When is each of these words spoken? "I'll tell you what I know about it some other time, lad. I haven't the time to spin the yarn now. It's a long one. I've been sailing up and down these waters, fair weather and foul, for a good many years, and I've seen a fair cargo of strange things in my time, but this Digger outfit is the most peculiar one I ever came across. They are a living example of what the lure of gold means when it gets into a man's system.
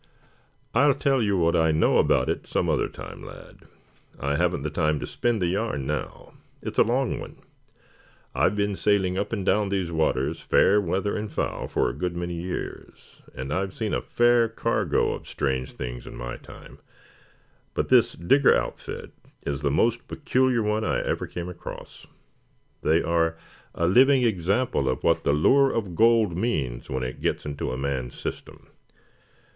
"I'll 0.73 0.95
tell 0.95 1.21
you 1.21 1.37
what 1.37 1.55
I 1.55 1.71
know 1.71 1.99
about 1.99 2.27
it 2.27 2.47
some 2.47 2.69
other 2.69 2.87
time, 2.89 3.21
lad. 3.23 3.65
I 4.19 4.35
haven't 4.35 4.63
the 4.63 4.71
time 4.71 4.99
to 4.99 5.05
spin 5.05 5.37
the 5.37 5.45
yarn 5.45 5.85
now. 5.85 6.33
It's 6.59 6.79
a 6.79 6.83
long 6.83 7.19
one. 7.19 7.37
I've 8.33 8.55
been 8.55 8.75
sailing 8.75 9.15
up 9.15 9.31
and 9.31 9.45
down 9.45 9.69
these 9.69 9.91
waters, 9.91 10.41
fair 10.41 10.81
weather 10.81 11.15
and 11.15 11.31
foul, 11.31 11.67
for 11.67 11.87
a 11.87 11.93
good 11.93 12.15
many 12.17 12.33
years, 12.33 13.21
and 13.35 13.53
I've 13.53 13.75
seen 13.75 13.93
a 13.93 14.01
fair 14.01 14.49
cargo 14.49 15.11
of 15.13 15.27
strange 15.27 15.73
things 15.73 16.07
in 16.07 16.17
my 16.17 16.35
time, 16.37 16.79
but 17.75 17.89
this 17.89 18.13
Digger 18.13 18.55
outfit 18.55 19.11
is 19.45 19.61
the 19.61 19.69
most 19.69 20.07
peculiar 20.07 20.63
one 20.63 20.83
I 20.83 20.99
ever 21.01 21.27
came 21.27 21.47
across. 21.47 22.07
They 22.81 23.03
are 23.03 23.37
a 23.75 23.85
living 23.85 24.23
example 24.23 24.89
of 24.89 25.03
what 25.03 25.23
the 25.25 25.33
lure 25.33 25.69
of 25.71 25.93
gold 25.93 26.35
means 26.35 26.89
when 26.89 27.03
it 27.03 27.21
gets 27.21 27.45
into 27.45 27.71
a 27.71 27.77
man's 27.77 28.19
system. 28.19 28.65